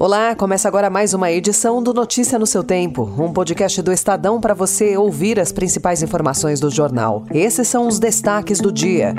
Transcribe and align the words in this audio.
Olá, 0.00 0.32
começa 0.36 0.68
agora 0.68 0.88
mais 0.88 1.12
uma 1.12 1.32
edição 1.32 1.82
do 1.82 1.92
Notícia 1.92 2.38
no 2.38 2.46
seu 2.46 2.62
Tempo, 2.62 3.02
um 3.18 3.32
podcast 3.32 3.82
do 3.82 3.92
Estadão 3.92 4.40
para 4.40 4.54
você 4.54 4.96
ouvir 4.96 5.40
as 5.40 5.50
principais 5.50 6.04
informações 6.04 6.60
do 6.60 6.70
jornal. 6.70 7.24
Esses 7.32 7.66
são 7.66 7.88
os 7.88 7.98
destaques 7.98 8.60
do 8.60 8.70
dia. 8.70 9.12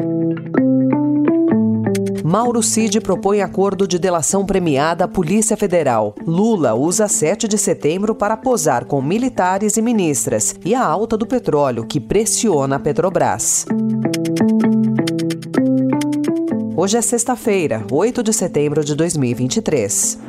Mauro 2.23 2.64
Cid 2.64 3.02
propõe 3.02 3.42
acordo 3.42 3.86
de 3.86 4.00
delação 4.00 4.46
premiada 4.46 5.04
à 5.04 5.07
Polícia 5.07 5.57
Federal. 5.57 6.15
Lula 6.25 6.73
usa 6.73 7.09
7 7.09 7.46
de 7.46 7.57
setembro 7.57 8.16
para 8.16 8.38
posar 8.38 8.86
com 8.86 9.02
militares 9.02 9.75
e 9.75 9.82
ministras. 9.82 10.55
E 10.64 10.73
a 10.73 10.86
alta 10.86 11.18
do 11.18 11.27
petróleo, 11.27 11.86
que 11.86 12.00
pressiona 12.00 12.77
a 12.77 12.80
Petrobras. 12.80 13.66
Hoje 16.77 16.96
é 16.96 17.02
sexta-feira, 17.02 17.84
8 17.91 18.23
de 18.23 18.32
setembro 18.32 18.86
de 18.86 18.96
2023. 18.96 20.29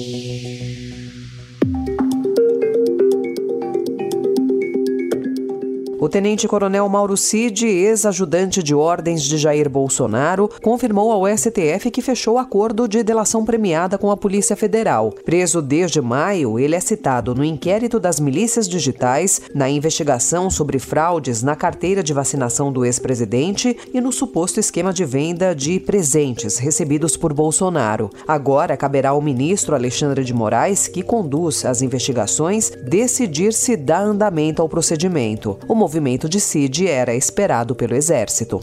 O 6.01 6.09
tenente-coronel 6.09 6.89
Mauro 6.89 7.15
Cid, 7.15 7.63
ex-ajudante 7.67 8.63
de 8.63 8.73
ordens 8.73 9.21
de 9.21 9.37
Jair 9.37 9.69
Bolsonaro, 9.69 10.49
confirmou 10.63 11.11
ao 11.11 11.27
STF 11.37 11.91
que 11.91 12.01
fechou 12.01 12.39
acordo 12.39 12.87
de 12.87 13.03
delação 13.03 13.45
premiada 13.45 13.99
com 13.99 14.09
a 14.09 14.17
Polícia 14.17 14.55
Federal. 14.55 15.13
Preso 15.23 15.61
desde 15.61 16.01
maio, 16.01 16.57
ele 16.57 16.75
é 16.75 16.79
citado 16.79 17.35
no 17.35 17.45
inquérito 17.45 17.99
das 17.99 18.19
milícias 18.19 18.67
digitais, 18.67 19.41
na 19.53 19.69
investigação 19.69 20.49
sobre 20.49 20.79
fraudes 20.79 21.43
na 21.43 21.55
carteira 21.55 22.01
de 22.01 22.13
vacinação 22.13 22.73
do 22.73 22.83
ex-presidente 22.83 23.77
e 23.93 24.01
no 24.01 24.11
suposto 24.11 24.59
esquema 24.59 24.91
de 24.91 25.05
venda 25.05 25.53
de 25.53 25.79
presentes 25.79 26.57
recebidos 26.57 27.15
por 27.15 27.31
Bolsonaro. 27.31 28.09
Agora 28.27 28.75
caberá 28.75 29.11
ao 29.11 29.21
ministro 29.21 29.75
Alexandre 29.75 30.23
de 30.23 30.33
Moraes, 30.33 30.87
que 30.87 31.03
conduz 31.03 31.63
as 31.63 31.83
investigações, 31.83 32.71
decidir 32.89 33.53
se 33.53 33.77
dá 33.77 33.99
andamento 33.99 34.63
ao 34.63 34.67
procedimento. 34.67 35.59
O 35.67 35.90
movimento 35.91 36.29
de 36.29 36.39
Cid 36.39 36.87
era 36.87 37.13
esperado 37.13 37.75
pelo 37.75 37.93
exército. 37.93 38.61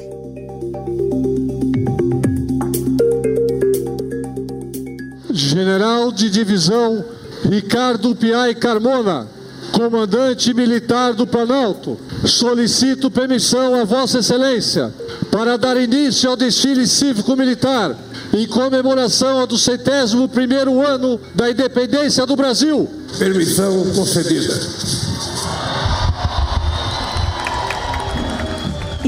General 5.31 6.11
de 6.11 6.31
divisão 6.31 7.05
Ricardo 7.45 8.17
Piai 8.17 8.55
Carmona, 8.55 9.29
comandante 9.73 10.55
militar 10.55 11.12
do 11.12 11.27
Planalto, 11.27 11.98
solicito 12.25 13.11
permissão 13.11 13.75
a 13.75 13.85
Vossa 13.85 14.20
Excelência 14.20 14.91
para 15.31 15.59
dar 15.59 15.77
início 15.77 16.31
ao 16.31 16.37
desfile 16.37 16.87
cívico-militar 16.87 17.95
em 18.33 18.47
comemoração 18.47 19.41
ao 19.41 19.47
do 19.47 19.59
centésimo 19.59 20.31
primeiro 20.31 20.81
ano 20.81 21.20
da 21.35 21.51
independência 21.51 22.25
do 22.25 22.35
Brasil. 22.35 22.89
Permissão 23.19 23.85
concedida. 23.95 25.08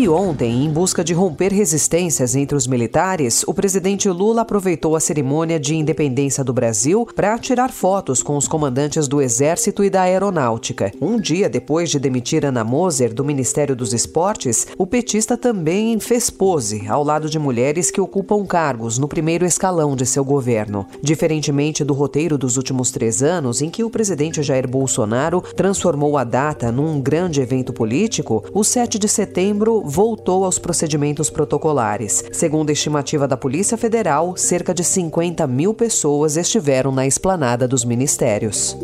E 0.01 0.09
ontem, 0.09 0.65
em 0.65 0.71
busca 0.71 1.05
de 1.05 1.13
romper 1.13 1.53
resistências 1.53 2.35
entre 2.35 2.57
os 2.57 2.67
militares, 2.67 3.45
o 3.47 3.53
presidente 3.53 4.09
Lula 4.09 4.41
aproveitou 4.41 4.97
a 4.97 5.01
cerimônia 5.01 5.61
de 5.61 5.77
independência 5.77 6.43
do 6.43 6.55
Brasil 6.55 7.07
para 7.15 7.39
tirar 7.39 7.71
fotos 7.71 8.23
com 8.23 8.35
os 8.35 8.49
comandantes 8.49 9.07
do 9.07 9.21
Exército 9.21 9.85
e 9.85 9.91
da 9.91 10.01
Aeronáutica. 10.01 10.91
Um 11.03 11.21
dia 11.21 11.51
depois 11.51 11.91
de 11.91 11.99
demitir 11.99 12.47
Ana 12.47 12.65
Moser 12.65 13.13
do 13.13 13.23
Ministério 13.23 13.77
dos 13.77 13.93
Esportes, 13.93 14.69
o 14.79 14.87
petista 14.87 15.37
também 15.37 16.01
fez 16.01 16.31
pose 16.31 16.89
ao 16.89 17.05
lado 17.05 17.29
de 17.29 17.39
mulheres 17.39 17.91
que 17.91 18.01
ocupam 18.01 18.47
cargos 18.47 18.97
no 18.97 19.07
primeiro 19.07 19.45
escalão 19.45 19.95
de 19.95 20.07
seu 20.07 20.25
governo. 20.25 20.87
Diferentemente 21.03 21.85
do 21.85 21.93
roteiro 21.93 22.39
dos 22.39 22.57
últimos 22.57 22.91
três 22.91 23.23
anos, 23.23 23.61
em 23.61 23.69
que 23.69 23.85
o 23.85 23.91
presidente 23.91 24.43
Jair 24.43 24.67
Bolsonaro 24.67 25.43
transformou 25.55 26.17
a 26.17 26.25
data 26.25 26.73
num 26.73 26.99
grande 27.03 27.43
evento 27.43 27.71
político, 27.71 28.43
o 28.55 28.65
7 28.65 28.99
de 28.99 29.07
setembro 29.07 29.90
voltou 29.91 30.45
aos 30.45 30.59
procedimentos 30.59 31.29
protocolares. 31.29 32.25
Segundo 32.33 32.71
a 32.71 32.73
estimativa 32.73 33.27
da 33.27 33.37
Polícia 33.37 33.77
Federal, 33.77 34.37
cerca 34.37 34.73
de 34.73 34.85
50 34.85 35.47
mil 35.49 35.75
pessoas 35.75 36.37
estiveram 36.37 36.93
na 36.93 37.07
esplanada 37.07 37.67
dos 37.67 37.85
ministérios. 37.85 38.77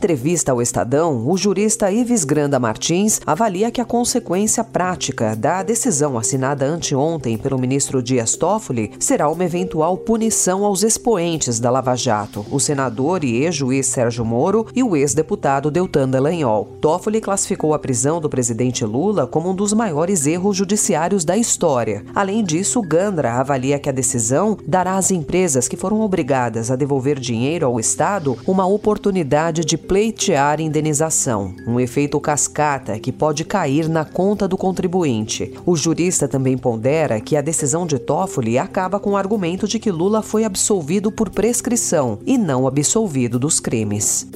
Entrevista 0.00 0.50
ao 0.50 0.62
Estadão, 0.62 1.28
o 1.28 1.36
jurista 1.36 1.92
Ives 1.92 2.24
Granda 2.24 2.58
Martins 2.58 3.20
avalia 3.26 3.70
que 3.70 3.82
a 3.82 3.84
consequência 3.84 4.64
prática 4.64 5.36
da 5.36 5.62
decisão 5.62 6.16
assinada 6.16 6.64
anteontem 6.64 7.36
pelo 7.36 7.58
ministro 7.58 8.02
Dias 8.02 8.34
Toffoli 8.34 8.92
será 8.98 9.28
uma 9.28 9.44
eventual 9.44 9.98
punição 9.98 10.64
aos 10.64 10.82
expoentes 10.82 11.60
da 11.60 11.70
Lava 11.70 11.94
Jato, 11.94 12.46
o 12.50 12.58
senador 12.58 13.22
e 13.24 13.44
ex-juiz 13.44 13.88
Sérgio 13.88 14.24
Moro 14.24 14.66
e 14.74 14.82
o 14.82 14.96
ex-deputado 14.96 15.70
Deltan 15.70 16.08
Dallagnol. 16.08 16.78
Toffoli 16.80 17.20
classificou 17.20 17.74
a 17.74 17.78
prisão 17.78 18.22
do 18.22 18.30
presidente 18.30 18.86
Lula 18.86 19.26
como 19.26 19.50
um 19.50 19.54
dos 19.54 19.74
maiores 19.74 20.26
erros 20.26 20.56
judiciários 20.56 21.26
da 21.26 21.36
história. 21.36 22.06
Além 22.14 22.42
disso, 22.42 22.80
Gandra 22.80 23.34
avalia 23.34 23.78
que 23.78 23.90
a 23.90 23.92
decisão 23.92 24.56
dará 24.66 24.96
às 24.96 25.10
empresas 25.10 25.68
que 25.68 25.76
foram 25.76 26.00
obrigadas 26.00 26.70
a 26.70 26.76
devolver 26.76 27.20
dinheiro 27.20 27.66
ao 27.66 27.78
Estado 27.78 28.38
uma 28.46 28.64
oportunidade 28.64 29.62
de 29.62 29.76
pleitear 29.90 30.60
indenização, 30.60 31.52
um 31.66 31.80
efeito 31.80 32.20
cascata 32.20 32.96
que 33.00 33.10
pode 33.10 33.44
cair 33.44 33.88
na 33.88 34.04
conta 34.04 34.46
do 34.46 34.56
contribuinte. 34.56 35.52
O 35.66 35.74
jurista 35.74 36.28
também 36.28 36.56
pondera 36.56 37.20
que 37.20 37.36
a 37.36 37.40
decisão 37.40 37.84
de 37.84 37.98
Toffoli 37.98 38.56
acaba 38.56 39.00
com 39.00 39.10
o 39.10 39.16
argumento 39.16 39.66
de 39.66 39.80
que 39.80 39.90
Lula 39.90 40.22
foi 40.22 40.44
absolvido 40.44 41.10
por 41.10 41.28
prescrição 41.28 42.20
e 42.24 42.38
não 42.38 42.68
absolvido 42.68 43.36
dos 43.36 43.58
crimes. 43.58 44.28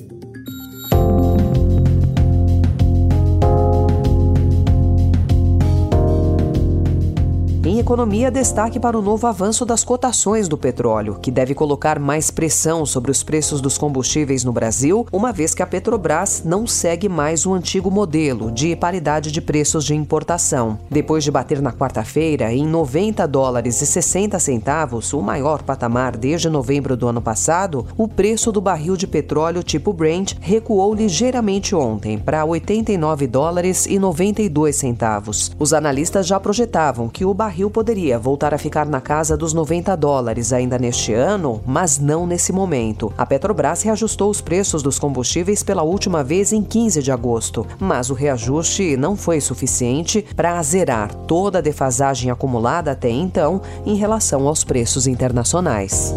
Economia, 7.85 8.31
destaque 8.31 8.81
para 8.81 8.99
o 8.99 9.03
novo 9.03 9.27
avanço 9.27 9.67
das 9.67 9.85
cotações 9.85 10.49
do 10.49 10.57
petróleo, 10.57 11.19
que 11.21 11.31
deve 11.31 11.55
colocar 11.55 11.99
mais 11.99 12.31
pressão 12.31 12.87
sobre 12.87 13.11
os 13.11 13.23
preços 13.23 13.61
dos 13.61 13.77
combustíveis 13.77 14.43
no 14.43 14.55
Brasil, 14.55 15.07
uma 15.13 15.31
vez 15.35 15.55
que 15.55 15.63
a 15.63 15.67
Petrobras 15.67 16.43
não 16.47 16.67
segue 16.67 17.11
mais 17.11 17.45
o 17.45 17.53
antigo 17.53 17.91
modelo 17.91 18.51
de 18.51 18.75
paridade 18.75 19.31
de 19.31 19.39
preços 19.43 19.85
de 19.85 19.95
importação. 19.95 20.79
Depois 20.91 21.23
de 21.25 21.31
bater 21.31 21.61
na 21.61 21.75
quarta-feira 21.75 22.51
em 22.55 22.67
90 22.67 23.29
dólares 23.29 23.83
e 23.83 23.87
60 23.87 24.39
centavos, 24.39 25.13
o 25.13 25.21
maior 25.21 25.63
patamar 25.63 26.17
desde 26.17 26.49
novembro 26.49 26.97
do 26.97 27.07
ano 27.07 27.21
passado, 27.21 27.87
o 27.99 28.09
preço 28.09 28.51
do 28.51 28.63
barril 28.63 28.97
de 28.97 29.07
petróleo 29.07 29.63
tipo 29.63 29.93
Brent 29.93 30.37
recuou 30.41 30.95
ligeiramente 30.95 31.75
ontem 31.75 32.17
para 32.17 32.47
89 32.47 33.27
dólares 33.27 33.85
e 33.85 33.99
92 33.99 34.75
centavos. 34.75 35.53
Os 35.59 35.75
analistas 35.75 36.27
já 36.27 36.41
projetavam 36.41 37.11
que 37.11 37.27
o 37.27 37.35
barril 37.35 37.74
poderia 37.75 38.21
voltar 38.21 38.55
a 38.55 38.59
ficar 38.59 38.87
na 38.87 39.01
casa 39.01 39.37
dos 39.37 39.53
90 39.53 39.97
dólares 39.97 40.53
ainda 40.53 40.79
neste 40.79 41.13
ano, 41.13 41.61
mas 41.67 41.99
não 41.99 42.25
nesse 42.25 42.53
momento. 42.53 43.13
A 43.19 43.27
Petrobras 43.27 43.83
reajustou 43.83 44.31
os 44.31 44.41
preços 44.41 44.81
dos 44.81 44.97
combustíveis 44.97 45.65
pela 45.65 45.83
última 45.83 46.23
vez 46.23 46.53
em 46.53 46.63
15 46.63 47.03
de 47.03 47.11
agosto, 47.11 47.67
mas 47.81 48.11
o 48.11 48.15
reajuste 48.15 48.97
não 48.97 49.17
foi 49.17 49.41
suficiente 49.41 50.25
para 50.37 50.63
zerar 50.63 51.13
toda 51.13 51.59
a 51.59 51.61
defasagem 51.61 52.31
acumulada 52.31 52.93
até 52.93 53.11
então 53.11 53.61
em 53.85 53.97
relação 53.97 54.47
aos 54.47 54.63
preços 54.63 55.09
internacionais. 55.09 56.15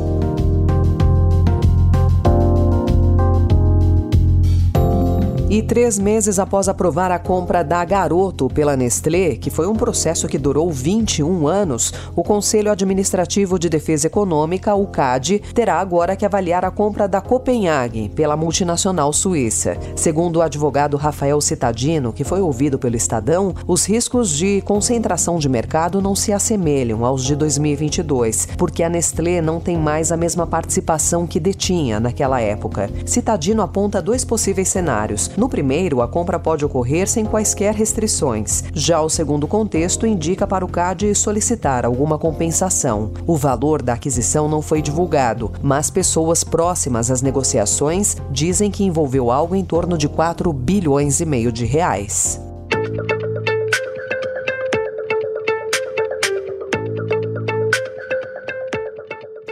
E 5.50 5.62
três 5.62 5.98
meses 5.98 6.40
após 6.40 6.68
aprovar 6.68 7.10
a 7.10 7.18
compra 7.18 7.64
da 7.64 7.86
Garoto 7.86 8.50
pela 8.50 8.76
Nestlé, 8.76 9.38
que 9.38 9.50
foi 9.50 9.66
um 9.66 9.76
processo 9.76 10.28
que 10.28 10.38
durou 10.38 10.70
21 10.70 11.48
anos, 11.48 11.94
o 12.14 12.22
Conselho 12.22 12.70
Administrativo 12.70 13.58
de 13.58 13.70
Defesa 13.70 14.08
Econômica, 14.08 14.76
o 14.76 14.88
CAD, 14.88 15.40
terá 15.54 15.80
agora 15.80 16.18
que 16.18 16.26
avaliar 16.26 16.66
a 16.66 16.72
compra 16.72 17.08
da 17.08 17.22
Copenhague 17.22 18.10
pela 18.10 18.36
multinacional 18.36 19.14
suíça. 19.14 19.78
Segundo 19.96 20.36
o 20.36 20.42
advogado 20.42 20.98
Rafael 20.98 21.40
Citadino, 21.40 22.12
que 22.12 22.26
foi 22.26 22.42
ouvido 22.42 22.78
pelo 22.78 22.98
Estadão, 22.98 23.56
os 23.66 23.86
riscos 23.86 24.32
de 24.32 24.60
concentração 24.64 25.40
de 25.40 25.48
mercado 25.48 26.02
não 26.02 26.14
se 26.14 26.34
assemelham 26.34 27.06
aos 27.06 27.24
de 27.24 27.38
2022, 27.38 28.50
porque 28.58 28.84
a 28.84 28.90
Nestlé 28.90 29.42
não 29.42 29.62
tem 29.62 29.78
mais 29.78 30.12
a 30.12 30.18
mesma 30.18 30.46
participação 30.46 31.26
que 31.26 31.40
detinha 31.40 32.02
naquela 32.02 32.42
época. 32.42 32.90
Citadino 33.06 33.62
aponta 33.62 34.02
dois 34.02 34.26
possíveis 34.26 34.68
cenários. 34.68 35.32
No 35.38 35.48
primeiro, 35.48 36.02
a 36.02 36.08
compra 36.08 36.40
pode 36.40 36.66
ocorrer 36.66 37.08
sem 37.08 37.24
quaisquer 37.24 37.76
restrições. 37.76 38.64
Já 38.74 39.00
o 39.02 39.08
segundo 39.10 39.48
contexto 39.48 40.08
indica 40.08 40.48
para 40.48 40.66
o 40.66 40.68
CAD 40.68 41.14
solicitar 41.14 41.86
alguma 41.86 42.18
compensação. 42.18 43.12
O 43.28 43.38
valor 43.38 43.84
da 43.84 43.94
aquisição 43.94 44.50
não 44.50 44.64
foi 44.64 44.82
divulgado, 44.82 45.52
mas 45.62 45.92
pessoas 45.92 46.44
próximas 46.44 47.12
às 47.12 47.22
negociações 47.22 48.18
dizem 48.32 48.72
que 48.72 48.84
envolveu 48.84 49.30
algo 49.30 49.56
em 49.56 49.64
torno 49.64 49.96
de 49.96 50.10
4 50.10 50.52
bilhões 50.52 51.20
e 51.20 51.26
meio 51.26 51.52
de 51.52 51.66
reais. 51.66 52.42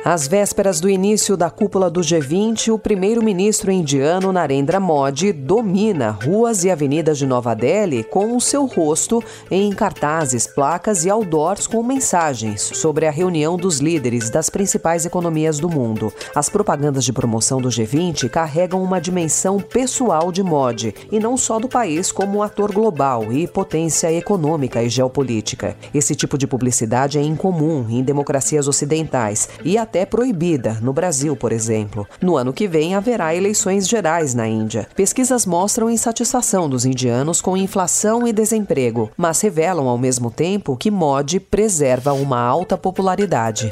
Às 0.07 0.27
vésperas 0.27 0.79
do 0.79 0.87
início 0.87 1.35
da 1.35 1.49
cúpula 1.49 1.89
do 1.89 1.99
G20, 1.99 2.71
o 2.71 2.77
primeiro-ministro 2.77 3.71
indiano 3.71 4.31
Narendra 4.31 4.79
Modi 4.79 5.31
domina 5.33 6.11
ruas 6.11 6.63
e 6.63 6.69
avenidas 6.69 7.17
de 7.17 7.25
Nova 7.25 7.55
Delhi 7.55 8.03
com 8.03 8.37
o 8.37 8.39
seu 8.39 8.67
rosto 8.67 9.23
em 9.49 9.71
cartazes, 9.71 10.45
placas 10.45 11.05
e 11.05 11.09
outdoors 11.09 11.65
com 11.65 11.81
mensagens 11.81 12.61
sobre 12.61 13.07
a 13.07 13.11
reunião 13.11 13.57
dos 13.57 13.79
líderes 13.79 14.29
das 14.29 14.47
principais 14.47 15.07
economias 15.07 15.57
do 15.57 15.67
mundo. 15.67 16.13
As 16.35 16.49
propagandas 16.49 17.03
de 17.03 17.11
promoção 17.11 17.59
do 17.59 17.69
G20 17.69 18.29
carregam 18.29 18.83
uma 18.83 19.01
dimensão 19.01 19.59
pessoal 19.59 20.31
de 20.31 20.43
Modi 20.43 20.93
e 21.11 21.19
não 21.19 21.35
só 21.35 21.57
do 21.57 21.67
país 21.67 22.11
como 22.11 22.43
ator 22.43 22.71
global 22.71 23.33
e 23.33 23.47
potência 23.47 24.13
econômica 24.13 24.83
e 24.83 24.87
geopolítica. 24.87 25.75
Esse 25.91 26.13
tipo 26.13 26.37
de 26.37 26.45
publicidade 26.45 27.17
é 27.17 27.23
incomum 27.23 27.87
em 27.89 28.03
democracias 28.03 28.67
ocidentais 28.67 29.49
e 29.63 29.79
até 29.79 29.94
até 29.95 30.05
proibida, 30.05 30.77
no 30.81 30.91
Brasil, 30.91 31.37
por 31.37 31.53
exemplo. 31.53 32.05
No 32.21 32.35
ano 32.35 32.51
que 32.51 32.67
vem 32.67 32.95
haverá 32.95 33.33
eleições 33.33 33.87
gerais 33.87 34.35
na 34.35 34.45
Índia. 34.45 34.89
Pesquisas 34.93 35.45
mostram 35.45 35.89
insatisfação 35.89 36.67
dos 36.67 36.85
indianos 36.85 37.39
com 37.39 37.55
inflação 37.55 38.27
e 38.27 38.33
desemprego, 38.33 39.09
mas 39.15 39.39
revelam 39.39 39.87
ao 39.87 39.97
mesmo 39.97 40.29
tempo 40.29 40.75
que 40.75 40.91
Modi 40.91 41.39
preserva 41.39 42.11
uma 42.11 42.41
alta 42.41 42.77
popularidade. 42.77 43.69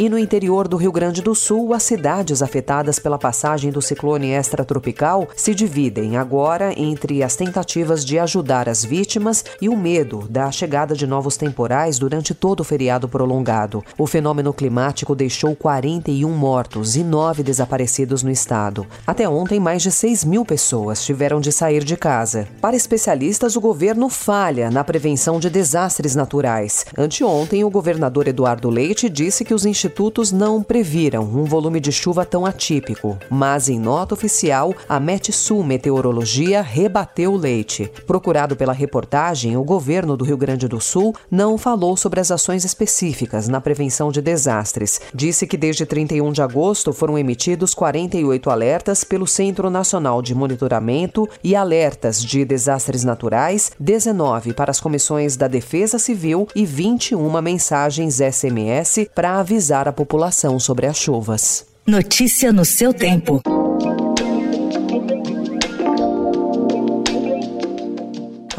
E 0.00 0.08
no 0.08 0.18
interior 0.18 0.66
do 0.66 0.78
Rio 0.78 0.90
Grande 0.90 1.20
do 1.20 1.34
Sul, 1.34 1.74
as 1.74 1.82
cidades 1.82 2.40
afetadas 2.40 2.98
pela 2.98 3.18
passagem 3.18 3.70
do 3.70 3.82
ciclone 3.82 4.30
extratropical 4.30 5.28
se 5.36 5.54
dividem 5.54 6.16
agora 6.16 6.72
entre 6.74 7.22
as 7.22 7.36
tentativas 7.36 8.02
de 8.02 8.18
ajudar 8.18 8.66
as 8.66 8.82
vítimas 8.82 9.44
e 9.60 9.68
o 9.68 9.76
medo 9.76 10.26
da 10.26 10.50
chegada 10.50 10.94
de 10.96 11.06
novos 11.06 11.36
temporais 11.36 11.98
durante 11.98 12.32
todo 12.32 12.60
o 12.60 12.64
feriado 12.64 13.10
prolongado. 13.10 13.84
O 13.98 14.06
fenômeno 14.06 14.54
climático 14.54 15.14
deixou 15.14 15.54
41 15.54 16.30
mortos 16.30 16.96
e 16.96 17.04
9 17.04 17.42
desaparecidos 17.42 18.22
no 18.22 18.30
estado. 18.30 18.86
Até 19.06 19.28
ontem, 19.28 19.60
mais 19.60 19.82
de 19.82 19.92
6 19.92 20.24
mil 20.24 20.46
pessoas 20.46 21.04
tiveram 21.04 21.42
de 21.42 21.52
sair 21.52 21.84
de 21.84 21.98
casa. 21.98 22.48
Para 22.62 22.74
especialistas, 22.74 23.54
o 23.54 23.60
governo 23.60 24.08
falha 24.08 24.70
na 24.70 24.82
prevenção 24.82 25.38
de 25.38 25.50
desastres 25.50 26.14
naturais. 26.14 26.86
Anteontem, 26.96 27.64
o 27.64 27.70
governador 27.70 28.28
Eduardo 28.28 28.70
Leite 28.70 29.06
disse 29.06 29.44
que 29.44 29.52
os 29.52 29.66
institutos 29.66 29.89
institutos 29.90 30.30
não 30.30 30.62
previram 30.62 31.24
um 31.24 31.42
volume 31.42 31.80
de 31.80 31.90
chuva 31.90 32.24
tão 32.24 32.46
atípico, 32.46 33.18
mas 33.28 33.68
em 33.68 33.76
nota 33.76 34.14
oficial, 34.14 34.72
a 34.88 35.00
Metsul 35.00 35.64
Meteorologia 35.64 36.62
rebateu 36.62 37.32
o 37.32 37.36
leite. 37.36 37.90
Procurado 38.06 38.54
pela 38.54 38.72
reportagem, 38.72 39.56
o 39.56 39.64
governo 39.64 40.16
do 40.16 40.24
Rio 40.24 40.36
Grande 40.36 40.68
do 40.68 40.80
Sul 40.80 41.12
não 41.28 41.58
falou 41.58 41.96
sobre 41.96 42.20
as 42.20 42.30
ações 42.30 42.64
específicas 42.64 43.48
na 43.48 43.60
prevenção 43.60 44.12
de 44.12 44.22
desastres. 44.22 45.00
Disse 45.12 45.44
que 45.44 45.56
desde 45.56 45.84
31 45.84 46.30
de 46.30 46.40
agosto 46.40 46.92
foram 46.92 47.18
emitidos 47.18 47.74
48 47.74 48.48
alertas 48.48 49.02
pelo 49.02 49.26
Centro 49.26 49.68
Nacional 49.70 50.22
de 50.22 50.36
Monitoramento 50.36 51.28
e 51.42 51.56
alertas 51.56 52.22
de 52.22 52.44
desastres 52.44 53.02
naturais, 53.02 53.72
19 53.80 54.52
para 54.52 54.70
as 54.70 54.78
comissões 54.78 55.36
da 55.36 55.48
Defesa 55.48 55.98
Civil 55.98 56.46
e 56.54 56.64
21 56.64 57.42
mensagens 57.42 58.20
SMS 58.20 59.08
para 59.12 59.40
avisar 59.40 59.79
a 59.88 59.92
população 59.92 60.58
sobre 60.58 60.86
as 60.86 60.96
chuvas. 60.96 61.66
Notícia 61.86 62.52
no 62.52 62.64
seu 62.64 62.92
tempo. 62.92 63.42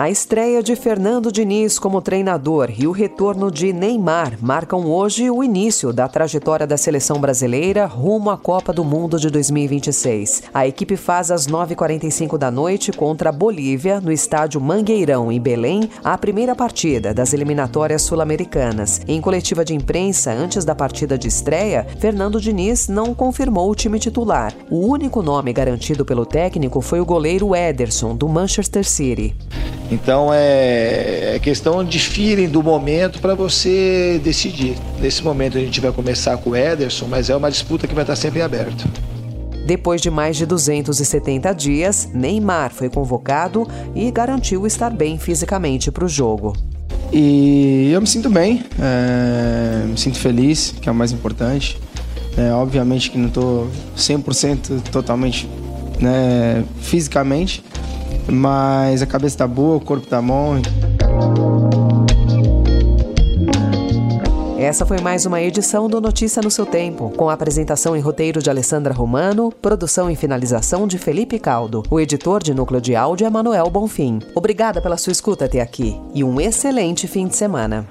A 0.02 0.10
estreia 0.10 0.64
de 0.64 0.76
Fernando 0.76 1.32
Diniz 1.32 1.78
como 1.78 2.02
treinador 2.02 2.72
e 2.76 2.88
o 2.88 2.92
retorno 2.92 3.52
de 3.52 3.72
Neymar 3.72 4.36
marcam 4.42 4.88
hoje 4.88 5.30
o 5.30 5.44
início 5.44 5.94
da 5.94 6.08
trajetória 6.08 6.66
da 6.66 6.76
seleção 6.76 7.20
brasileira 7.20 7.86
rumo 7.86 8.32
à 8.32 8.36
Copa 8.36 8.74
do 8.74 8.84
Mundo 8.84 9.20
de 9.20 9.30
2026. 9.30 10.42
A 10.52 10.66
equipe 10.66 10.98
faz 10.98 11.30
às 11.30 11.46
9h45 11.46 12.36
da 12.36 12.50
noite 12.50 12.92
contra 12.92 13.30
a 13.30 13.32
Bolívia, 13.32 14.02
no 14.02 14.12
estádio 14.12 14.60
Mangueirão, 14.60 15.32
em 15.32 15.40
Belém, 15.40 15.88
a 16.04 16.18
primeira 16.18 16.56
partida 16.56 17.14
das 17.14 17.32
eliminatórias 17.32 18.02
sul-americanas. 18.02 19.02
Em 19.08 19.22
coletiva 19.22 19.64
de 19.64 19.76
imprensa 19.76 20.32
antes 20.32 20.66
da 20.66 20.74
partida 20.74 21.16
de 21.16 21.28
estreia, 21.28 21.86
Fernando 22.00 22.42
Diniz 22.42 22.88
não 22.88 23.14
confirmou 23.14 23.70
o 23.70 23.76
time 23.76 24.00
titular. 24.00 24.52
O 24.68 24.80
único 24.80 25.22
nome 25.22 25.54
garantido 25.54 26.04
pelo 26.04 26.26
técnico 26.26 26.82
foi 26.82 27.00
o 27.00 27.06
goleiro 27.06 27.56
Ederson, 27.56 28.16
do 28.16 28.28
Manchester 28.28 28.84
City. 28.84 29.36
Então 29.92 30.34
é, 30.34 31.36
é 31.36 31.40
questão 31.40 31.84
de 31.84 32.00
feeling 32.00 32.48
do 32.48 32.64
momento 32.64 33.20
para 33.20 33.36
você 33.36 34.20
decidir. 34.24 34.78
Nesse 35.02 35.22
momento 35.22 35.58
a 35.58 35.62
gente 35.62 35.82
vai 35.82 35.92
começar 35.92 36.38
com 36.38 36.52
o 36.52 36.56
Ederson, 36.56 37.08
mas 37.08 37.30
é 37.30 37.36
uma 37.36 37.52
disputa 37.52 37.88
que 37.88 37.94
vai 37.94 38.04
estar 38.04 38.16
sempre 38.16 38.42
aberta. 38.42 38.86
Depois 39.66 40.02
de 40.02 40.10
mais 40.10 40.38
de 40.38 40.46
270 40.46 41.54
dias, 41.54 42.10
Neymar 42.14 42.74
foi 42.74 42.90
convocado 42.90 43.68
e 43.94 44.10
garantiu 44.10 44.66
estar 44.66 44.90
bem 44.90 45.20
fisicamente 45.20 45.92
para 45.92 46.06
o 46.06 46.08
jogo. 46.08 46.56
E 47.12 47.92
eu 47.94 48.00
me 48.00 48.08
sinto 48.08 48.30
bem, 48.30 48.64
é, 48.80 49.86
me 49.86 49.98
sinto 49.98 50.18
feliz, 50.18 50.74
que 50.82 50.88
é 50.88 50.92
o 50.92 50.96
mais 50.96 51.12
importante. 51.12 51.78
É, 52.38 52.52
obviamente 52.54 53.12
que 53.12 53.18
não 53.18 53.28
estou 53.28 53.68
100% 53.98 54.90
totalmente 54.90 55.50
né, 56.00 56.64
fisicamente, 56.80 57.62
mas 58.28 59.02
a 59.02 59.06
cabeça 59.06 59.38
tá 59.38 59.48
boa, 59.48 59.78
o 59.78 59.82
corpo 59.82 60.06
tá 60.08 60.22
bom. 60.22 60.62
Essa 64.62 64.86
foi 64.86 65.02
mais 65.02 65.26
uma 65.26 65.42
edição 65.42 65.90
do 65.90 66.00
Notícia 66.00 66.40
no 66.40 66.52
seu 66.52 66.68
tempo, 66.68 67.12
com 67.18 67.30
a 67.30 67.34
apresentação 67.34 67.98
e 67.98 68.00
roteiro 68.00 68.44
de 68.44 68.50
Alessandra 68.50 68.94
Romano, 68.94 69.52
produção 69.60 70.10
e 70.10 70.16
finalização 70.16 70.86
de 70.86 71.00
Felipe 71.00 71.40
Caldo. 71.40 71.82
O 71.90 72.00
editor 72.00 72.44
de 72.44 72.54
núcleo 72.54 72.80
de 72.80 72.96
áudio 72.96 73.26
é 73.26 73.30
Manuel 73.30 73.72
Bonfim. 73.72 74.20
Obrigada 74.36 74.80
pela 74.80 74.98
sua 74.98 75.12
escuta 75.12 75.46
até 75.46 75.62
aqui 75.62 76.00
e 76.14 76.24
um 76.24 76.40
excelente 76.40 77.08
fim 77.08 77.28
de 77.28 77.36
semana. 77.36 77.88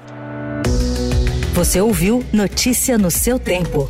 Você 1.54 1.80
ouviu 1.80 2.24
Notícia 2.32 2.96
no 2.96 3.10
seu 3.10 3.36
tempo. 3.38 3.88